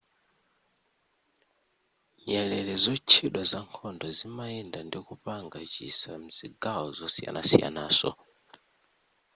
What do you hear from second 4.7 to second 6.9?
ndikupanga chisa mzigawo